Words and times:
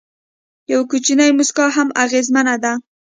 یو 0.71 0.81
کوچنی 0.91 1.29
موسکا 1.37 1.65
هم 1.75 1.87
اغېزمنه 2.03 2.55
ده. 2.63 2.73